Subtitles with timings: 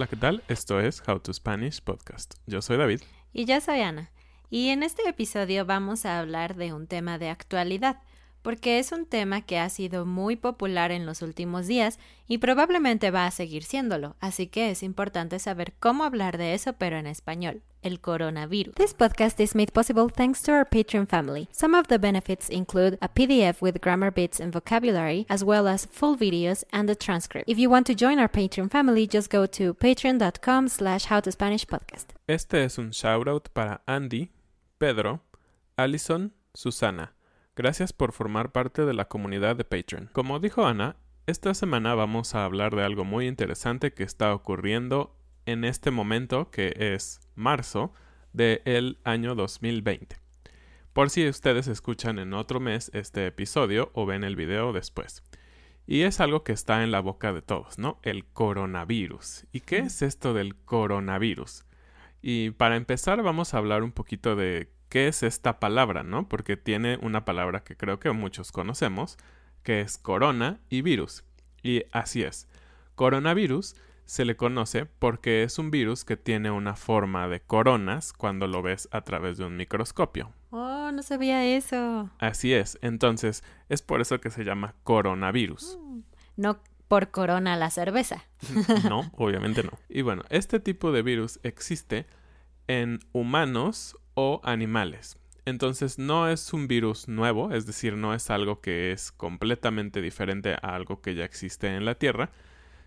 [0.00, 0.42] Hola, ¿qué tal?
[0.48, 2.32] Esto es How to Spanish Podcast.
[2.46, 3.02] Yo soy David.
[3.34, 4.10] Y yo soy Ana.
[4.48, 8.00] Y en este episodio vamos a hablar de un tema de actualidad,
[8.42, 13.10] porque es un tema que ha sido muy popular en los últimos días y probablemente
[13.10, 17.06] va a seguir siéndolo, así que es importante saber cómo hablar de eso pero en
[17.06, 18.74] español, el coronavirus.
[18.74, 21.48] This podcast is made possible thanks to our Patreon family.
[21.52, 25.86] Some of the benefits include a PDF with grammar bits and vocabulary, as well as
[25.86, 27.48] full videos and a transcript.
[27.48, 32.14] If you want to join our Patreon family, just go to patreon.com slash howtospanishpodcast.
[32.26, 34.30] Este es un shoutout para Andy,
[34.78, 35.20] Pedro,
[35.76, 37.12] Allison, Susana.
[37.56, 40.08] Gracias por formar parte de la comunidad de Patreon.
[40.12, 40.96] Como dijo Ana,
[41.26, 45.16] esta semana vamos a hablar de algo muy interesante que está ocurriendo
[45.46, 47.92] en este momento, que es marzo
[48.32, 50.16] del año 2020.
[50.92, 55.22] Por si ustedes escuchan en otro mes este episodio o ven el video después.
[55.86, 57.98] Y es algo que está en la boca de todos, ¿no?
[58.02, 59.46] El coronavirus.
[59.50, 61.64] ¿Y qué es esto del coronavirus?
[62.22, 66.28] Y para empezar vamos a hablar un poquito de qué es esta palabra, ¿no?
[66.28, 69.16] Porque tiene una palabra que creo que muchos conocemos,
[69.62, 71.24] que es corona y virus.
[71.62, 72.48] Y así es.
[72.96, 78.48] Coronavirus se le conoce porque es un virus que tiene una forma de coronas cuando
[78.48, 80.32] lo ves a través de un microscopio.
[80.50, 82.10] Oh, no sabía eso.
[82.18, 82.76] Así es.
[82.82, 85.78] Entonces, es por eso que se llama coronavirus.
[86.36, 88.24] No por corona la cerveza.
[88.88, 89.78] no, obviamente no.
[89.88, 92.06] Y bueno, este tipo de virus existe
[92.66, 95.18] en humanos o animales.
[95.44, 100.54] Entonces no es un virus nuevo, es decir, no es algo que es completamente diferente
[100.54, 102.30] a algo que ya existe en la Tierra,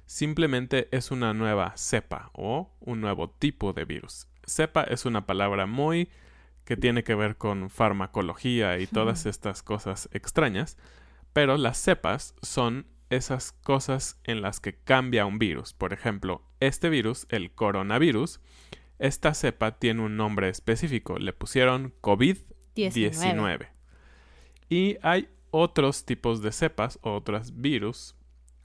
[0.06, 4.28] simplemente es una nueva cepa o un nuevo tipo de virus.
[4.46, 6.10] Cepa es una palabra muy
[6.66, 10.78] que tiene que ver con farmacología y todas estas cosas extrañas,
[11.34, 15.74] pero las cepas son esas cosas en las que cambia un virus.
[15.74, 18.40] Por ejemplo, este virus, el coronavirus,
[19.04, 21.18] esta cepa tiene un nombre específico.
[21.18, 23.68] Le pusieron COVID-19.
[24.70, 28.16] Y hay otros tipos de cepas, otros virus,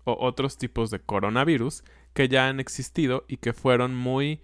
[0.04, 1.82] o otros tipos de coronavirus
[2.12, 4.40] que ya han existido y que fueron muy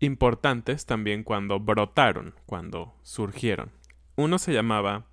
[0.00, 3.70] importantes también cuando brotaron, cuando surgieron.
[4.16, 5.06] Uno se llamaba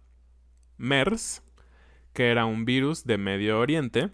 [0.77, 1.43] MERS,
[2.13, 4.09] que era un virus de Medio Oriente,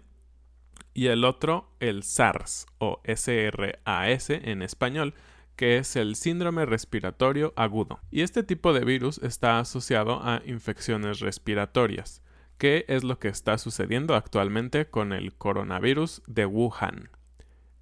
[0.92, 5.14] y el otro el SARS o SRAS en español,
[5.56, 8.00] que es el síndrome respiratorio agudo.
[8.10, 12.22] Y este tipo de virus está asociado a infecciones respiratorias,
[12.58, 17.10] que es lo que está sucediendo actualmente con el coronavirus de Wuhan.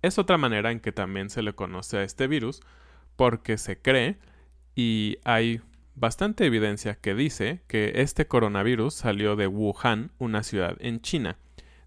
[0.03, 2.61] Es otra manera en que también se le conoce a este virus
[3.17, 4.19] porque se cree
[4.75, 5.61] y hay
[5.95, 11.37] bastante evidencia que dice que este coronavirus salió de Wuhan, una ciudad en China.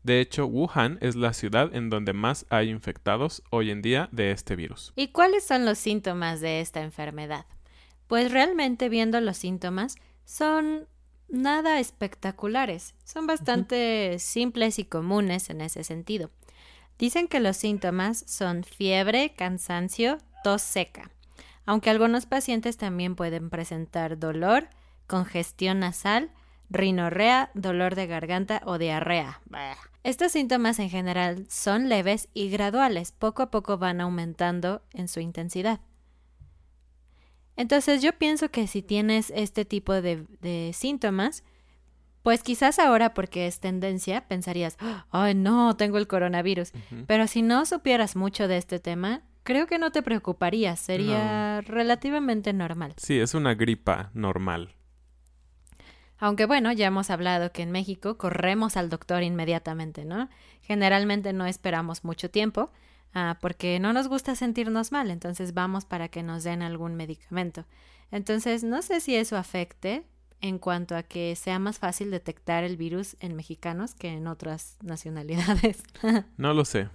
[0.04, 4.32] De hecho, Wuhan es la ciudad en donde más hay infectados hoy en día de
[4.32, 4.92] este virus.
[4.98, 7.46] ¿Y cuáles son los síntomas de esta enfermedad?
[8.08, 9.96] Pues realmente viendo los síntomas
[10.26, 10.88] son
[11.30, 16.30] nada espectaculares, son bastante simples y comunes en ese sentido.
[17.00, 21.12] Dicen que los síntomas son fiebre, cansancio, tos seca,
[21.66, 24.68] aunque algunos pacientes también pueden presentar dolor,
[25.08, 26.30] congestión nasal,
[26.70, 29.42] rinorrea, dolor de garganta o diarrea.
[30.04, 35.22] Estos síntomas en general son leves y graduales, poco a poco van aumentando en su
[35.22, 35.80] intensidad.
[37.56, 41.46] Entonces yo pienso que si tienes este tipo de, síntomas,
[42.22, 44.78] pues quizás ahora porque es tendencia pensarías,
[45.10, 46.74] ay no, tengo el coronavirus.
[47.08, 52.52] Pero si no supieras mucho de este tema, creo que no te preocuparías, sería relativamente
[52.52, 52.94] normal.
[52.98, 54.76] Sí, es una gripa normal.
[56.24, 60.30] Aunque bueno, ya hemos hablado que en México corremos al doctor inmediatamente, ¿no?
[60.62, 62.72] Generalmente no esperamos mucho tiempo,
[63.14, 67.66] Ah, porque no nos gusta sentirnos mal, entonces vamos para que nos den algún medicamento.
[68.12, 70.04] Entonces, no sé si eso afecte
[70.42, 74.78] en cuanto a que sea más fácil detectar el virus en mexicanos que en otras
[74.82, 75.84] nacionalidades.
[76.38, 76.90] no lo sé.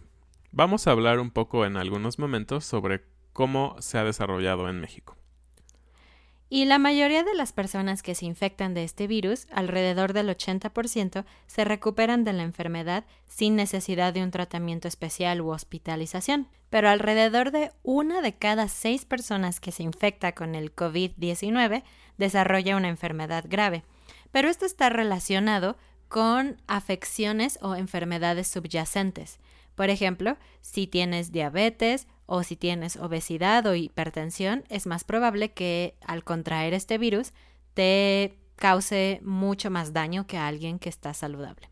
[0.51, 5.18] Vamos a hablar un poco en algunos momentos sobre cómo se ha desarrollado en México.
[6.50, 11.25] Y la mayoría de las personas que se infectan de este virus, alrededor del 80%,
[11.47, 16.49] se recuperan de la enfermedad sin necesidad de un tratamiento especial u hospitalización.
[16.71, 21.83] Pero alrededor de una de cada seis personas que se infecta con el COVID-19
[22.17, 23.85] desarrolla una enfermedad grave.
[24.33, 25.77] Pero esto está relacionado
[26.09, 29.39] con afecciones o enfermedades subyacentes.
[29.79, 35.95] Por ejemplo, si tienes diabetes o si tienes obesidad o hipertensión, es más probable que
[36.05, 37.33] al contraer este virus
[37.75, 41.71] te cause mucho más daño que a alguien que está saludable.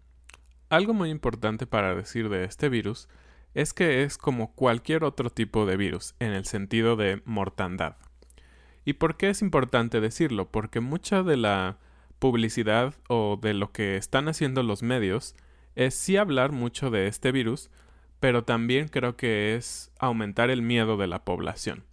[0.68, 3.08] Algo muy importante para decir de este virus
[3.54, 7.96] es que es como cualquier otro tipo de virus en el sentido de mortandad.
[8.84, 10.52] ¿Y por qué es importante decirlo?
[10.52, 11.78] Porque mucha de la
[12.20, 15.34] publicidad o de lo que están haciendo los medios
[15.74, 17.68] es sí hablar mucho de este virus,
[18.26, 21.84] pero también creo que es aumentar el miedo de la población.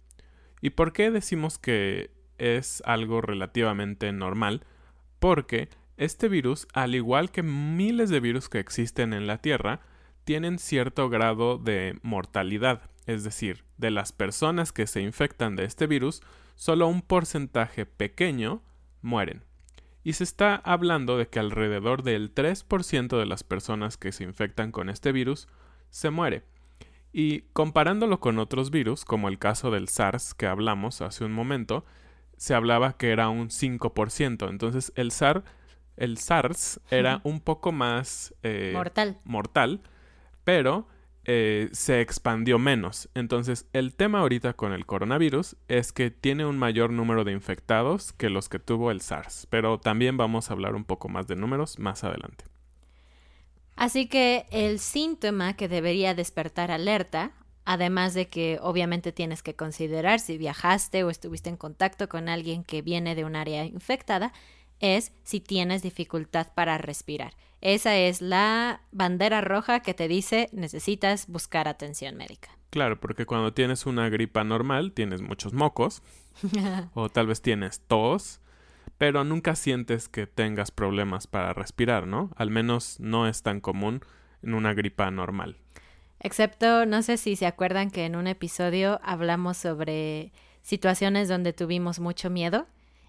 [0.60, 4.64] ¿Y por qué decimos que es algo relativamente normal?
[5.20, 9.78] Porque este virus, al igual que miles de virus que existen en la Tierra,
[10.24, 15.86] tienen cierto grado de mortalidad, es decir, de las personas que se infectan de este
[15.86, 16.20] virus,
[16.56, 18.60] solo un porcentaje pequeño
[19.02, 19.44] mueren.
[20.02, 24.72] Y se está hablando de que alrededor del 3% de las personas que se infectan
[24.72, 25.46] con este virus
[25.94, 26.42] se muere.
[27.12, 31.84] Y comparándolo con otros virus, como el caso del SARS que hablamos hace un momento,
[32.36, 34.50] se hablaba que era un 5%.
[34.50, 35.44] Entonces el SARS,
[35.96, 39.20] el SARS era un poco más eh, mortal.
[39.22, 39.82] mortal,
[40.42, 40.88] pero
[41.26, 43.08] eh, se expandió menos.
[43.14, 48.12] Entonces el tema ahorita con el coronavirus es que tiene un mayor número de infectados
[48.12, 49.46] que los que tuvo el SARS.
[49.48, 52.46] Pero también vamos a hablar un poco más de números más adelante.
[53.76, 57.32] Así que el síntoma que debería despertar alerta,
[57.64, 62.64] además de que obviamente tienes que considerar si viajaste o estuviste en contacto con alguien
[62.64, 64.32] que viene de un área infectada,
[64.80, 67.34] es si tienes dificultad para respirar.
[67.60, 72.50] Esa es la bandera roja que te dice necesitas buscar atención médica.
[72.70, 76.02] Claro, porque cuando tienes una gripa normal tienes muchos mocos
[76.94, 78.40] o tal vez tienes tos
[78.98, 82.30] pero nunca sientes que tengas problemas para respirar, ¿no?
[82.36, 84.00] Al menos no es tan común
[84.42, 85.56] en una gripa normal.
[86.20, 90.32] Excepto, no sé si se acuerdan que en un episodio hablamos sobre
[90.62, 92.66] situaciones donde tuvimos mucho miedo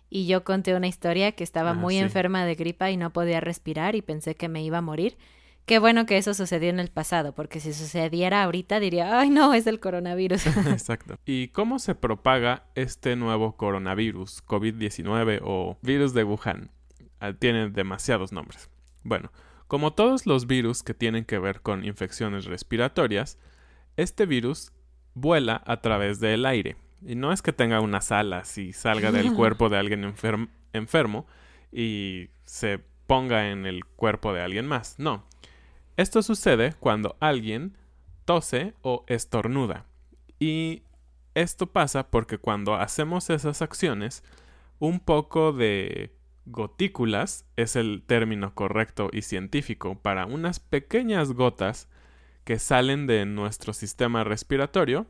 [0.09, 3.39] y yo conté una historia que estaba ah, muy enferma de gripa y no podía
[3.39, 5.17] respirar y pensé que me iba a morir
[5.65, 9.53] Qué bueno que eso sucedió en el pasado, porque si sucediera ahorita diría, ay no,
[9.53, 10.45] es el coronavirus.
[10.67, 11.17] Exacto.
[11.25, 16.69] ¿Y cómo se propaga este nuevo coronavirus, COVID-19 o virus de Wuhan?
[17.19, 18.69] Ah, tiene demasiados nombres.
[19.03, 19.31] Bueno,
[19.67, 23.39] como todos los virus que tienen que ver con infecciones respiratorias,
[23.97, 24.71] este virus
[25.15, 26.75] vuela a través del aire.
[27.05, 30.13] Y no es que tenga unas alas y salga del cuerpo de alguien
[30.73, 31.25] enfermo
[31.71, 34.95] y se ponga en el cuerpo de alguien más.
[34.99, 35.23] No,
[35.97, 37.77] esto sucede cuando alguien
[38.25, 39.85] tose o estornuda.
[40.39, 40.83] Y
[41.33, 44.23] esto pasa porque cuando hacemos esas acciones,
[44.79, 46.13] un poco de
[46.45, 51.87] gotículas es el término correcto y científico para unas pequeñas gotas
[52.43, 55.07] que salen de nuestro sistema respiratorio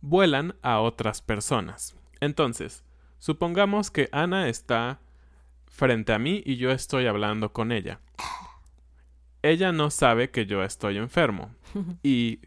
[0.00, 1.94] vuelan a otras personas.
[2.20, 2.84] Entonces,
[3.18, 5.00] supongamos que Ana está
[5.68, 8.00] frente a mí y yo estoy hablando con ella.
[9.42, 11.54] Ella no sabe que yo estoy enfermo
[12.02, 12.40] y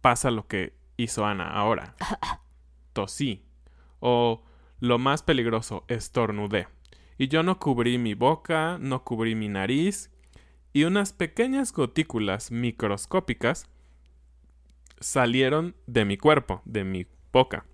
[0.00, 1.94] pasa lo que hizo Ana ahora.
[2.92, 3.44] Tosí.
[4.00, 4.42] O
[4.80, 6.66] lo más peligroso, estornudé.
[7.18, 10.10] Y yo no cubrí mi boca, no cubrí mi nariz
[10.72, 13.68] y unas pequeñas gotículas microscópicas
[15.00, 17.66] salieron de mi cuerpo, de mi boca,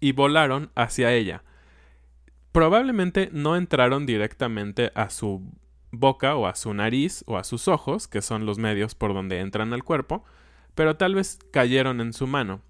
[0.00, 1.44] y volaron hacia ella.
[2.52, 5.52] Probablemente no entraron directamente a su
[5.92, 9.40] boca o a su nariz o a sus ojos, que son los medios por donde
[9.40, 10.24] entran al cuerpo,
[10.74, 12.62] pero tal vez cayeron en su mano.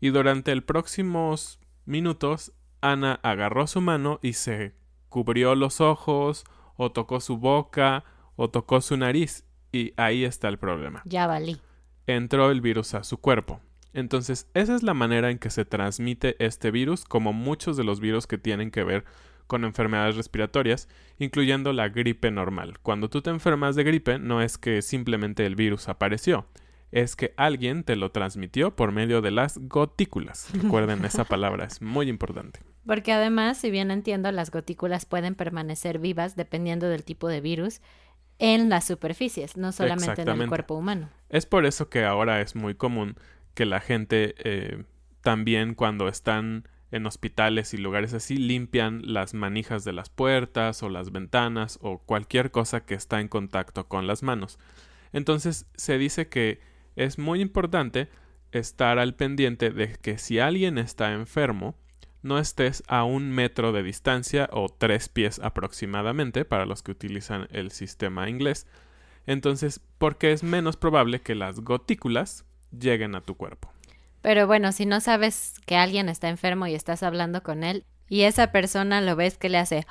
[0.00, 4.74] Y durante los próximos minutos, Ana agarró su mano y se
[5.08, 6.44] cubrió los ojos,
[6.76, 11.02] o tocó su boca, o tocó su nariz, y ahí está el problema.
[11.04, 11.60] Ya valí.
[12.06, 13.60] Entró el virus a su cuerpo.
[13.92, 18.00] Entonces, esa es la manera en que se transmite este virus, como muchos de los
[18.00, 19.04] virus que tienen que ver
[19.46, 22.78] con enfermedades respiratorias, incluyendo la gripe normal.
[22.82, 26.46] Cuando tú te enfermas de gripe, no es que simplemente el virus apareció,
[26.90, 30.48] es que alguien te lo transmitió por medio de las gotículas.
[30.62, 32.60] Recuerden esa palabra, es muy importante.
[32.86, 37.80] Porque además, si bien entiendo, las gotículas pueden permanecer vivas dependiendo del tipo de virus
[38.38, 41.08] en las superficies, no solamente en el cuerpo humano.
[41.28, 43.16] Es por eso que ahora es muy común
[43.54, 44.84] que la gente eh,
[45.20, 50.90] también cuando están en hospitales y lugares así limpian las manijas de las puertas o
[50.90, 54.58] las ventanas o cualquier cosa que está en contacto con las manos.
[55.12, 56.60] Entonces se dice que
[56.94, 58.08] es muy importante
[58.52, 61.74] estar al pendiente de que si alguien está enfermo,
[62.22, 67.48] no estés a un metro de distancia o tres pies aproximadamente para los que utilizan
[67.50, 68.66] el sistema inglés.
[69.26, 73.72] Entonces, porque es menos probable que las gotículas lleguen a tu cuerpo.
[74.22, 78.22] Pero bueno, si no sabes que alguien está enfermo y estás hablando con él y
[78.22, 79.86] esa persona lo ves que le hace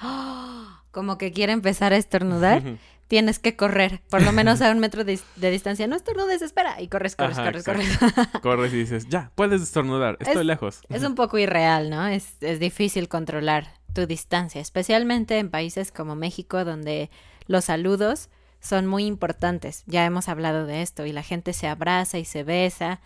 [0.91, 2.63] como que quiere empezar a estornudar,
[3.07, 5.87] tienes que correr, por lo menos a un metro de, distancia.
[5.87, 6.79] No estornudes, espera.
[6.81, 7.99] Y corres, corres, corres, corres.
[8.41, 10.81] corres y dices, ya, puedes estornudar, estoy lejos.
[10.89, 12.07] Es un poco irreal, ¿no?
[12.07, 17.09] Es, es difícil controlar tu distancia, especialmente en países como México, donde
[17.47, 18.29] los saludos
[18.61, 19.83] son muy importantes.
[19.87, 23.01] Ya hemos hablado de esto y la gente se abraza y se besa.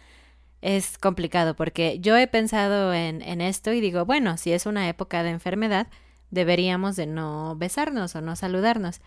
[0.62, 5.24] Es complicado porque yo he pensado en, esto y digo, bueno, si es una época
[5.24, 5.88] de enfermedad,
[6.32, 9.02] deberíamos de no besarnos o no saludarnos.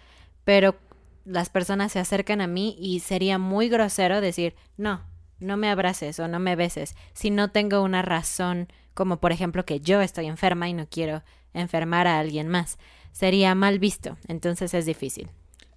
[0.44, 0.76] Pero
[1.24, 5.02] las personas se acercan a mí y sería muy grosero decir, no,
[5.40, 9.64] no me abraces o no me beses si no tengo una razón como por ejemplo
[9.64, 11.22] que yo estoy enferma y no quiero
[11.54, 12.78] enfermar a alguien más.
[13.12, 15.30] Sería mal visto, entonces es difícil.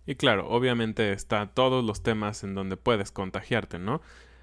[0.08, 4.01] Y claro, obviamente está todos los temas en donde puedes contagiarte, ¿no?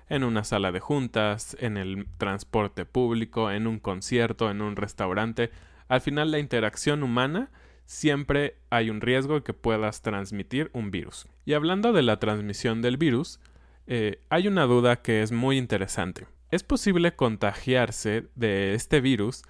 [0.09, 5.51] En una sala de juntas, en el transporte público, en un concierto, en un restaurante.
[5.89, 7.51] Al final la interacción humana
[7.85, 11.27] siempre hay un riesgo de que puedas transmitir un virus.
[11.45, 13.41] Y hablando de la transmisión del virus,
[13.87, 16.27] eh, hay una duda que es muy interesante.
[16.51, 19.43] ¿Es posible contagiarse de este virus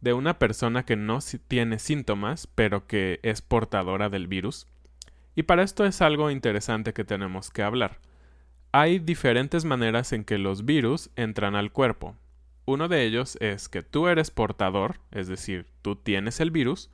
[0.00, 4.66] de una persona que no tiene síntomas, pero que es portadora del virus?
[5.34, 7.98] Y para esto es algo interesante que tenemos que hablar.
[8.74, 12.16] Hay diferentes maneras en que los virus entran al cuerpo.
[12.64, 16.88] Uno de ellos es que tú eres portador, es decir, tú tienes el virus,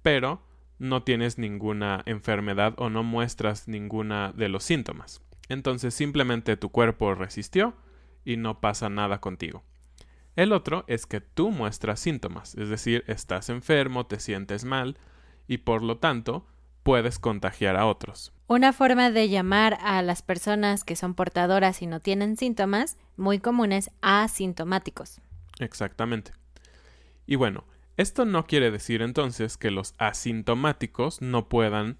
[0.00, 0.42] pero
[0.78, 5.20] no tienes ninguna enfermedad o no muestras ninguna de los síntomas.
[5.50, 7.74] Entonces simplemente tu cuerpo resistió
[8.24, 9.62] y no pasa nada contigo.
[10.36, 14.96] El otro es que tú muestras síntomas, es decir, estás enfermo, te sientes mal
[15.46, 16.46] y por lo tanto
[16.82, 18.32] puedes contagiar a otros.
[18.50, 23.38] Una forma de llamar a las personas que son portadoras y no tienen síntomas muy
[23.38, 25.20] común es asintomáticos.
[25.60, 26.32] Exactamente.
[27.26, 27.62] Y bueno,
[27.96, 31.98] esto no quiere decir entonces que los asintomáticos no puedan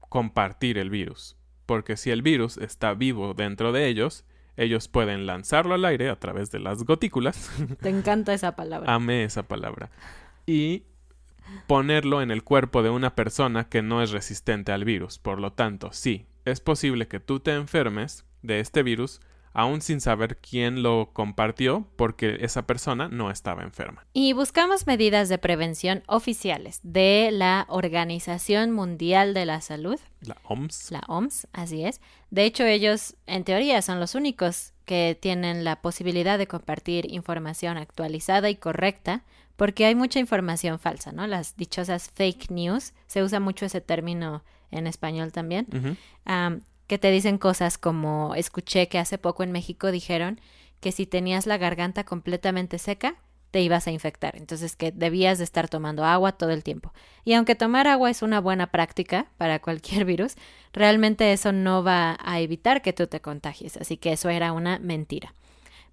[0.00, 4.24] compartir el virus, porque si el virus está vivo dentro de ellos,
[4.56, 7.52] ellos pueden lanzarlo al aire a través de las gotículas.
[7.80, 8.92] Te encanta esa palabra.
[8.92, 9.92] Amé esa palabra.
[10.44, 10.82] Y
[11.66, 15.18] ponerlo en el cuerpo de una persona que no es resistente al virus.
[15.18, 19.20] Por lo tanto, sí, es posible que tú te enfermes de este virus
[19.52, 24.06] aún sin saber quién lo compartió porque esa persona no estaba enferma.
[24.12, 29.98] Y buscamos medidas de prevención oficiales de la Organización Mundial de la Salud.
[30.20, 30.92] La OMS.
[30.92, 32.00] La OMS, así es.
[32.30, 37.78] De hecho, ellos en teoría son los únicos que tienen la posibilidad de compartir información
[37.78, 39.24] actualizada y correcta
[39.58, 41.26] porque hay mucha información falsa, ¿no?
[41.26, 45.66] Las dichosas fake news, se usa mucho ese término en español también
[46.88, 50.40] que te dicen cosas como escuché que hace poco en México dijeron
[50.80, 53.16] que si tenías la garganta completamente seca,
[53.50, 54.36] te ibas a infectar.
[54.36, 56.92] Entonces que debías de estar tomando agua todo el tiempo.
[57.24, 60.36] Y aunque tomar agua es una buena práctica para cualquier virus,
[60.72, 63.76] realmente eso no va a evitar que tú te contagies.
[63.76, 65.34] Así que eso era una mentira.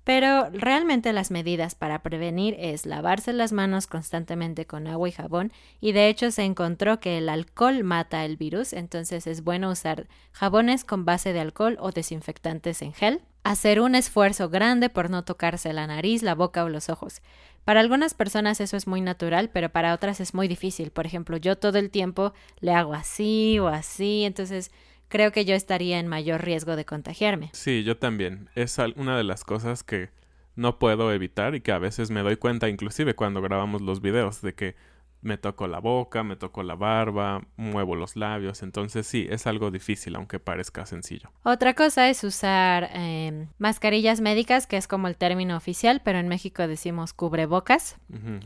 [0.05, 5.51] Pero realmente las medidas para prevenir es lavarse las manos constantemente con agua y jabón
[5.81, 10.07] y de hecho se encontró que el alcohol mata el virus, entonces es bueno usar
[10.31, 13.21] jabones con base de alcohol o desinfectantes en gel.
[13.43, 17.23] Hacer un esfuerzo grande por no tocarse la nariz, la boca o los ojos.
[17.63, 20.91] Para algunas personas eso es muy natural, pero para otras es muy difícil.
[20.91, 24.71] Por ejemplo, yo todo el tiempo le hago así o así, entonces
[25.07, 27.49] creo que yo estaría en mayor riesgo de contagiarme.
[27.53, 28.49] Sí, yo también.
[28.55, 30.09] Es una de las cosas que
[30.55, 34.41] no puedo evitar y que a veces me doy cuenta, inclusive cuando grabamos los videos,
[34.41, 34.75] de que
[35.25, 39.71] me toco la boca, me toco la barba, muevo los labios, entonces sí, es algo
[39.71, 41.31] difícil, aunque parezca sencillo.
[41.43, 46.27] Otra cosa es usar em, mascarillas médicas, que es como el término oficial, pero en
[46.27, 47.97] México decimos cubrebocas.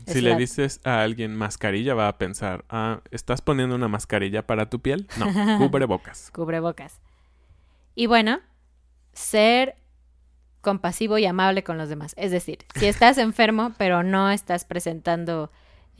[0.06, 4.70] Si le dices a alguien mascarilla, va a pensar, ah, ¿estás poniendo una mascarilla para
[4.70, 5.06] tu piel?
[5.18, 5.26] No,
[5.58, 6.30] cubrebocas.
[6.32, 7.02] cubrebocas.
[7.94, 8.40] Y bueno,
[9.12, 9.76] ser
[10.62, 12.14] compasivo y amable con los demás.
[12.16, 15.50] Es decir, si estás enfermo, pero no estás presentando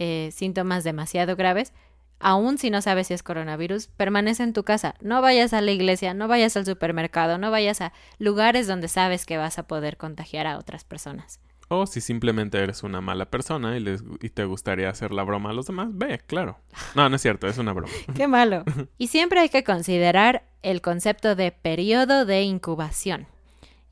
[0.01, 1.75] eh, síntomas demasiado graves,
[2.21, 4.95] aún si no sabes si es coronavirus, permanece en tu casa.
[5.03, 9.27] No vayas a la iglesia, no vayas al supermercado, no vayas a lugares donde sabes
[9.27, 11.39] que vas a poder contagiar a otras personas.
[11.69, 13.85] O si simplemente eres una mala persona y,
[14.23, 16.59] y te gustaría hacer la broma a los demás, ve, claro.
[16.95, 17.93] No, no es cierto, es una broma.
[18.17, 18.65] Qué malo.
[18.97, 23.27] Y siempre hay que considerar el concepto de periodo de incubación.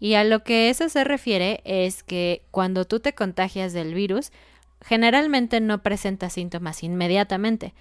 [0.00, 4.32] Y a lo que eso se refiere es que cuando tú te contagias del virus,
[4.80, 7.74] generalmente no presenta síntomas inmediatamente.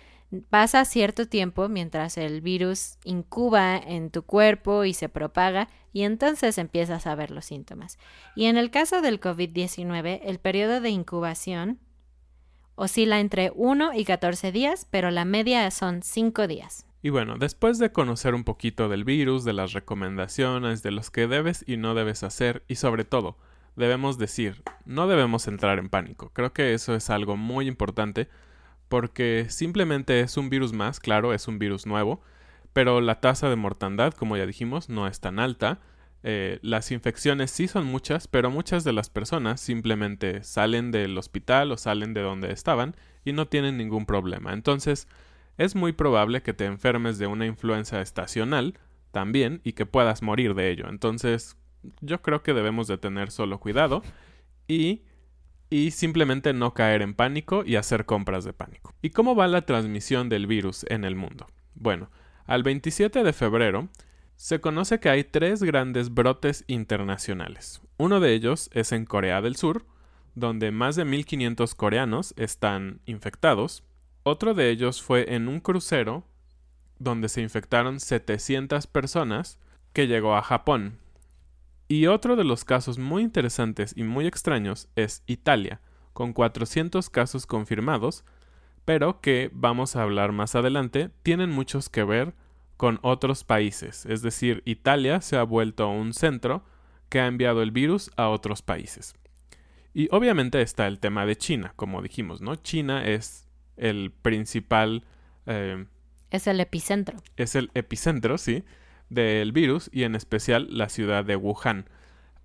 [0.50, 6.58] Pasa cierto tiempo mientras el virus incuba en tu cuerpo y se propaga y entonces
[6.58, 7.98] empiezas a ver los síntomas.
[8.36, 11.80] Y en el caso del COVID-19, el periodo de incubación
[12.76, 16.86] oscila entre 1 y 14 días, pero la media son 5 días.
[17.02, 21.28] Y bueno, después de conocer un poquito del virus, de las recomendaciones, de los que
[21.28, 23.38] debes y no debes hacer y sobre todo
[23.78, 26.32] debemos decir, no debemos entrar en pánico.
[26.34, 28.28] Creo que eso es algo muy importante
[28.90, 32.22] porque simplemente es un virus más, claro, es un virus nuevo,
[32.74, 35.80] pero la tasa de mortandad, como ya dijimos, no es tan alta.
[36.24, 41.72] Eh, las infecciones sí son muchas, pero muchas de las personas simplemente salen del hospital
[41.72, 44.54] o salen de donde estaban y no tienen ningún problema.
[44.54, 45.08] Entonces,
[45.58, 48.80] es muy probable que te enfermes de una influenza estacional
[49.12, 50.90] también y que puedas morir de ello.
[50.90, 51.58] Entonces,
[52.02, 54.04] yo creo que debemos de tener solo cuidado
[54.68, 55.04] y,
[55.70, 58.94] y simplemente no caer en pánico y hacer compras de pánico.
[59.02, 61.48] ¿Y cómo va la transmisión del virus en el mundo?
[61.76, 62.10] Bueno,
[62.46, 63.90] al 27 de febrero
[64.36, 67.82] se conoce que hay tres grandes brotes internacionales.
[67.98, 69.86] Uno de ellos es en Corea del Sur,
[70.36, 73.84] donde más de 1.500 coreanos están infectados.
[74.22, 76.24] Otro de ellos fue en un crucero
[77.00, 79.60] donde se infectaron 700 personas
[79.94, 81.00] que llegó a Japón,
[81.88, 85.80] y otro de los casos muy interesantes y muy extraños es Italia,
[86.14, 88.26] con 400 casos confirmados,
[88.84, 92.34] pero que, vamos a hablar más adelante, tienen muchos que ver
[92.76, 96.64] con otros países, es decir, Italia se ha vuelto un centro
[97.10, 99.16] que ha enviado el virus a otros países.
[99.94, 102.56] Y obviamente está el tema de China, como dijimos, ¿no?
[102.56, 103.48] China es
[103.78, 105.06] el principal...
[105.48, 105.86] Eh,
[106.30, 107.18] es el epicentro.
[107.38, 108.64] Es el epicentro, sí
[109.10, 111.90] del virus y en especial la ciudad de Wuhan.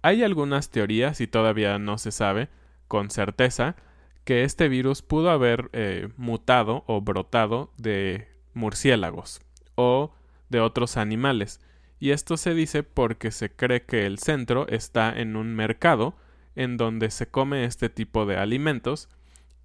[0.02, 2.48] Hay algunas teorías y todavía no se sabe
[2.88, 3.76] con certeza
[4.24, 9.40] que este virus pudo haber eh, mutado o brotado de murciélagos
[9.74, 10.14] o
[10.48, 11.60] de otros animales.
[11.98, 16.16] Y esto se dice porque se cree que el centro está en un mercado
[16.54, 19.08] en donde se come este tipo de alimentos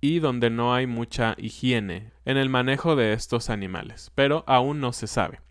[0.01, 4.93] y donde no hay mucha higiene en el manejo de estos animales, pero aún no
[4.93, 5.41] se sabe.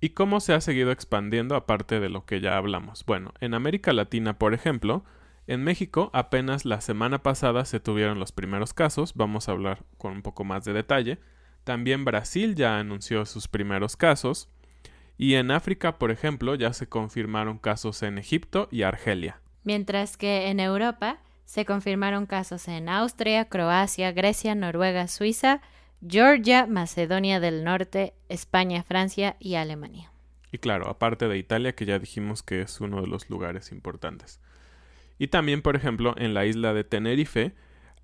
[0.00, 3.04] ¿Y cómo se ha seguido expandiendo aparte de lo que ya hablamos?
[3.04, 5.04] Bueno, en América Latina, por ejemplo,
[5.48, 10.12] en México apenas la semana pasada se tuvieron los primeros casos, vamos a hablar con
[10.12, 11.18] un poco más de detalle.
[11.64, 14.48] También Brasil ya anunció sus primeros casos.
[15.16, 19.40] Y en África, por ejemplo, ya se confirmaron casos en Egipto y Argelia.
[19.64, 25.60] Mientras que en Europa se confirmaron casos en Austria, Croacia, Grecia, Noruega, Suiza,
[26.06, 30.12] Georgia, Macedonia del Norte, España, Francia y Alemania.
[30.52, 34.40] Y claro, aparte de Italia, que ya dijimos que es uno de los lugares importantes.
[35.18, 37.54] Y también, por ejemplo, en la isla de Tenerife,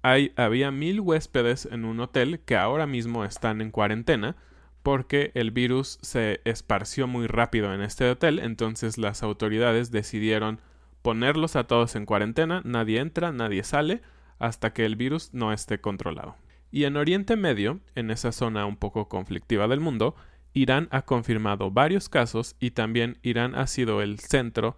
[0.02, 4.36] hay, había mil huéspedes en un hotel que ahora mismo están en cuarentena
[4.82, 10.60] porque el virus se esparció muy rápido en este hotel, entonces las autoridades decidieron
[11.00, 14.02] ponerlos a todos en cuarentena, nadie entra, nadie sale,
[14.38, 16.36] hasta que el virus no esté controlado.
[16.74, 20.16] Y en Oriente Medio, en esa zona un poco conflictiva del mundo,
[20.54, 24.76] Irán ha confirmado varios casos y también Irán ha sido el centro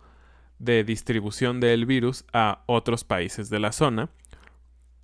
[0.58, 4.10] de distribución del virus a otros países de la zona.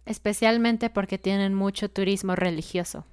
[0.05, 3.07] Especialmente porque tienen mucho turismo religioso.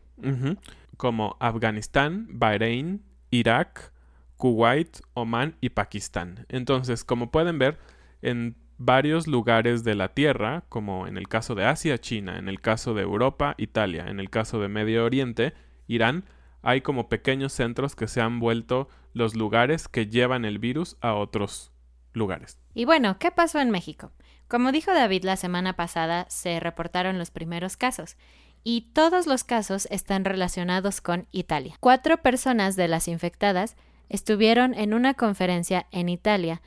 [0.98, 3.94] como Afganistán, Bahrein, Irak,
[4.36, 6.46] Kuwait, Omán y Pakistán.
[6.50, 7.80] Entonces, como pueden ver,
[8.22, 12.62] en varios lugares de la Tierra, como en el caso de Asia, China, en el
[12.62, 15.54] caso de Europa, Italia, en el caso de Medio Oriente,
[15.86, 16.24] Irán,
[16.62, 21.14] hay como pequeños centros que se han vuelto los lugares que llevan el virus a
[21.14, 21.72] otros
[22.14, 22.58] lugares.
[22.74, 24.12] Y bueno, ¿qué pasó en México?
[24.48, 28.18] Como dijo David la semana pasada, se reportaron los primeros casos
[28.64, 31.76] y todos los casos están relacionados con Italia.
[31.80, 33.76] Cuatro personas de las infectadas
[34.08, 36.62] estuvieron en una conferencia en Italia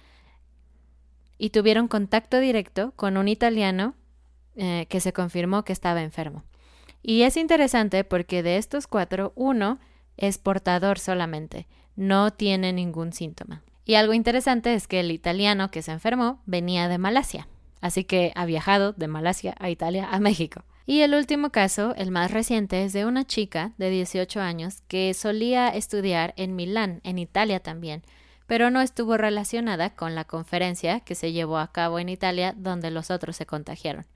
[1.43, 3.97] y tuvieron contacto directo con un italiano
[4.55, 6.45] eh, que se confirmó que estaba enfermo.
[7.03, 9.81] Y es interesante porque de estos cuatro, uno
[10.17, 13.65] es portador solamente, no tiene ningún síntoma.
[13.85, 17.49] Y algo interesante es que el italiano que se enfermó venía de Malasia,
[17.81, 20.63] así que ha viajado de Malasia a Italia a México.
[20.87, 25.13] Y el último caso, el más reciente, es de una chica de 18 años que
[25.13, 28.05] solía estudiar en Milán, en Italia también,
[28.47, 32.91] pero no estuvo relacionada con la conferencia que se llevó a cabo en Italia donde
[32.91, 34.07] los otros se contagiaron.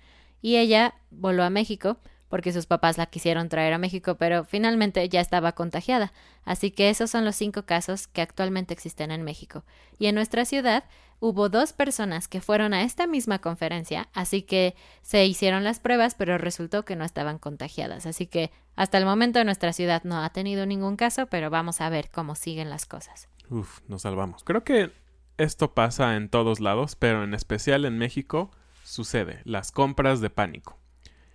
[0.43, 5.09] Y ella voló a México porque sus papás la quisieron traer a México, pero finalmente
[5.09, 6.13] ya estaba contagiada.
[6.45, 9.65] Así que esos son los cinco casos que actualmente existen en México.
[9.99, 10.85] Y en nuestra ciudad
[11.21, 16.15] hubo dos personas que fueron a esta misma conferencia, así que se hicieron las pruebas,
[16.15, 18.07] pero resultó que no estaban contagiadas.
[18.07, 21.89] Así que hasta el momento nuestra ciudad no ha tenido ningún caso, pero vamos a
[21.89, 23.29] ver cómo siguen las cosas.
[23.51, 24.45] Uf, nos salvamos.
[24.45, 24.93] Creo que
[25.39, 28.51] esto pasa en todos lados, pero en especial en México
[28.85, 30.79] sucede, las compras de pánico.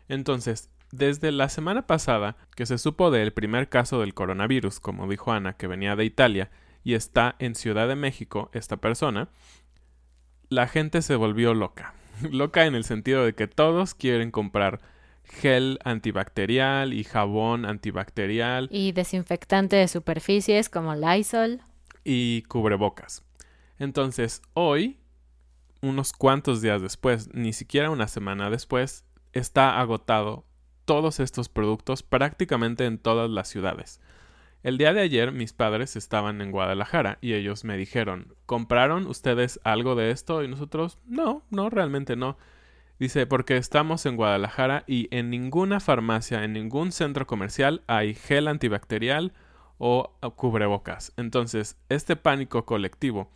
[0.08, 5.32] Entonces, desde la semana pasada, que se supo del primer caso del coronavirus, como dijo
[5.32, 6.52] Ana, que venía de Italia
[6.84, 9.30] y está en Ciudad de México, esta persona,
[10.50, 11.93] la gente se volvió loca.
[12.30, 14.82] loca en el sentido de que todos quieren comprar
[15.24, 18.67] gel antibacterial y jabón antibacterial.
[18.71, 21.62] Y desinfectante de superficies como Lysol.
[22.04, 23.24] Y cubrebocas.
[23.78, 25.00] Entonces, hoy,
[25.82, 30.46] unos cuantos días después, ni siquiera una semana después, está agotado
[30.86, 34.00] todos estos productos prácticamente en todas las ciudades.
[34.64, 39.60] El día de ayer mis padres estaban en Guadalajara y ellos me dijeron, ¿compraron ustedes
[39.64, 40.44] algo de esto?
[40.44, 42.38] Y nosotros, no, no, realmente no.
[43.00, 48.48] Dice, porque estamos en Guadalajara y en ninguna farmacia, en ningún centro comercial hay gel
[48.48, 49.34] antibacterial
[49.84, 51.12] o cubrebocas.
[51.17, 53.32] Entonces, este pánico colectivo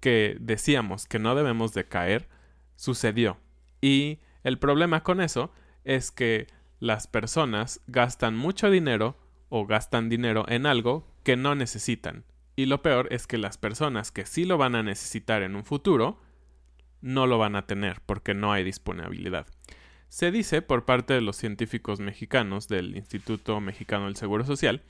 [0.00, 2.28] que decíamos que no debemos de caer,
[2.76, 3.36] sucedió.
[3.82, 5.52] Y el problema con eso
[5.84, 6.46] es que
[6.80, 9.18] las personas gastan mucho dinero
[9.50, 12.24] o gastan dinero en algo que no necesitan.
[12.56, 15.64] Y lo peor es que las personas que sí lo van a necesitar en un
[15.66, 16.18] futuro,
[17.02, 19.46] no lo van a tener porque no hay disponibilidad.
[20.08, 24.82] Se dice por parte de los científicos mexicanos del Instituto Mexicano del Seguro Social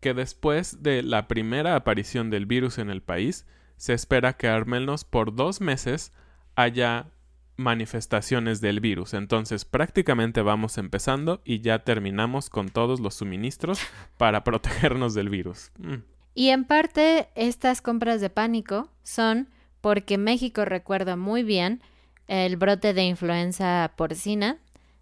[0.00, 4.66] que después de la primera aparición del virus en el país, se espera que al
[4.66, 6.12] menos por dos meses
[6.54, 7.10] haya
[7.56, 9.14] manifestaciones del virus.
[9.14, 13.80] Entonces prácticamente vamos empezando y ya terminamos con todos los suministros
[14.18, 15.70] para protegernos del virus.
[15.78, 15.96] Mm.
[16.34, 19.48] Y en parte estas compras de pánico son
[19.80, 21.80] porque México recuerda muy bien
[22.28, 24.58] el brote de influenza porcina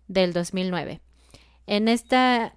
[0.07, 1.00] del 2009.
[1.66, 2.54] En esta,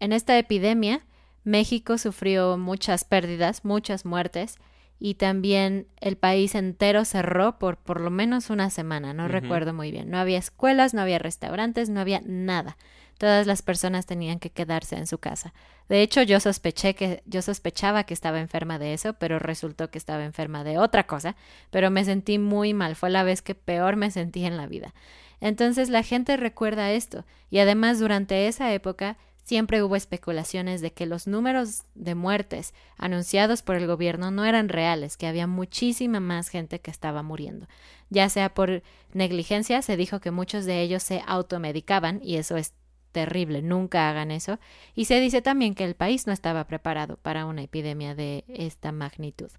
[0.00, 1.02] en esta epidemia,
[1.44, 4.58] México sufrió muchas pérdidas, muchas muertes,
[4.98, 9.90] y también el país entero cerró por por lo menos una semana, no recuerdo muy
[9.90, 10.10] bien.
[10.10, 12.76] No había escuelas, no había restaurantes, no había nada.
[13.16, 15.54] Todas las personas tenían que quedarse en su casa.
[15.88, 19.98] De hecho, yo sospeché que yo sospechaba que estaba enferma de eso, pero resultó que
[19.98, 21.34] estaba enferma de otra cosa,
[21.70, 24.94] pero me sentí muy mal, fue la vez que peor me sentí en la vida.
[25.40, 31.06] Entonces la gente recuerda esto y además durante esa época Siempre hubo especulaciones de que
[31.06, 36.48] los números de muertes anunciados por el gobierno no eran reales, que había muchísima más
[36.48, 37.66] gente que estaba muriendo.
[38.10, 42.74] Ya sea por negligencia, se dijo que muchos de ellos se automedicaban y eso es
[43.12, 44.58] terrible, nunca hagan eso.
[44.94, 48.92] Y se dice también que el país no estaba preparado para una epidemia de esta
[48.92, 49.50] magnitud.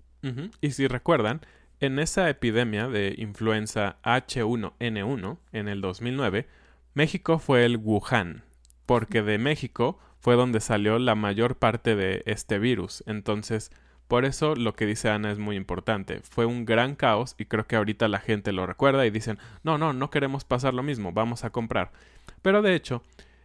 [0.62, 1.41] Y si recuerdan,
[1.80, 6.48] en esa epidemia de influenza H1N1 en el 2009,
[6.94, 8.44] México fue el Wuhan,
[8.91, 13.06] porque de México fue donde salió la mayor parte de este virus.
[13.08, 13.71] Entonces,
[14.10, 16.19] por eso lo que dice Ana es muy importante.
[16.30, 19.77] Fue un gran caos y creo que ahorita la gente lo recuerda y dicen, no,
[19.77, 21.93] no, no queremos pasar lo mismo, vamos a comprar.
[22.41, 23.01] Pero de hecho,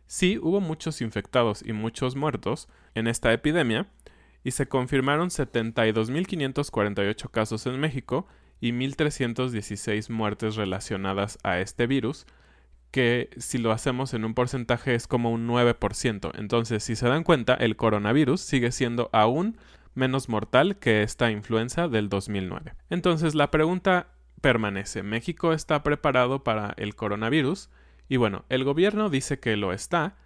[0.08, 3.86] sí hubo muchos infectados y muchos muertos en esta epidemia
[4.42, 8.26] y se confirmaron 72.548 casos en México
[8.60, 12.26] y 1.316 muertes relacionadas a este virus,
[12.90, 16.32] que si lo hacemos en un porcentaje es como un 9%.
[16.38, 19.56] Entonces, si se dan cuenta, el coronavirus sigue siendo aún
[19.96, 22.74] menos mortal que esta influenza del 2009.
[22.90, 24.08] Entonces la pregunta
[24.40, 27.70] permanece, ¿México está preparado para el coronavirus?
[28.08, 30.16] Y bueno, el gobierno dice que lo está,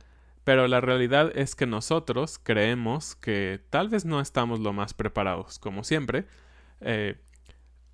[0.44, 5.59] pero la realidad es que nosotros creemos que tal vez no estamos lo más preparados,
[5.59, 6.27] como siempre.
[6.81, 7.16] Eh,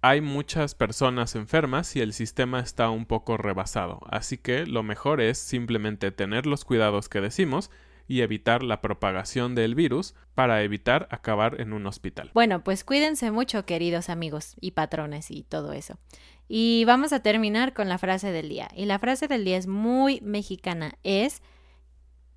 [0.09, 5.21] hay muchas personas enfermas y el sistema está un poco rebasado, así que lo mejor
[5.21, 7.73] es simplemente tener los cuidados que decimos
[8.07, 12.31] y evitar la propagación del virus para evitar acabar en un hospital.
[12.35, 15.99] Bueno, pues cuídense mucho, queridos amigos y patrones y todo eso.
[16.47, 18.69] Y vamos a terminar con la frase del día.
[18.77, 21.43] Y la frase del día es muy mexicana, es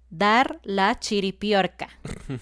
[0.10, 1.90] dar la chiripiorca.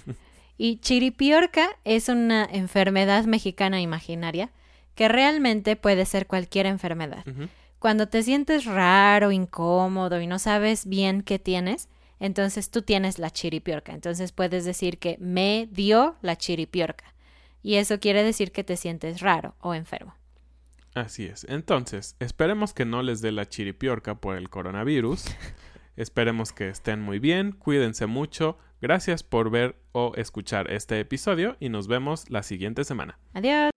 [0.57, 4.51] y chiripiorca es una enfermedad mexicana imaginaria
[4.97, 7.23] que realmente puede ser cualquier enfermedad.
[7.77, 11.87] Cuando te sientes raro, incómodo y no sabes bien qué tienes,
[12.19, 13.93] entonces tú tienes la chiripiorca.
[13.93, 17.13] Entonces puedes decir que me dio la chiripiorca.
[17.61, 20.15] Y eso quiere decir que te sientes raro o enfermo.
[20.95, 21.45] Así es.
[21.47, 25.25] Entonces, esperemos que no les dé la chiripiorca por el coronavirus.
[25.95, 28.57] esperemos que estén muy bien, cuídense mucho.
[28.81, 33.19] Gracias por ver o escuchar este episodio y nos vemos la siguiente semana.
[33.35, 33.76] Adiós.